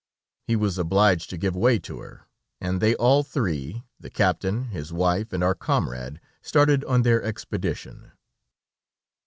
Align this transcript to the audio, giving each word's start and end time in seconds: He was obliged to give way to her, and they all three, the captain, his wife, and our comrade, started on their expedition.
He 0.47 0.55
was 0.55 0.79
obliged 0.79 1.29
to 1.29 1.37
give 1.37 1.55
way 1.55 1.77
to 1.77 1.99
her, 1.99 2.25
and 2.59 2.81
they 2.81 2.95
all 2.95 3.21
three, 3.21 3.83
the 3.99 4.09
captain, 4.09 4.69
his 4.69 4.91
wife, 4.91 5.31
and 5.31 5.43
our 5.43 5.53
comrade, 5.53 6.19
started 6.41 6.83
on 6.85 7.03
their 7.03 7.21
expedition. 7.21 8.11